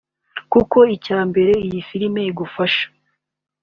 [0.51, 2.85] kuko icya mbere iyi filimi igufasha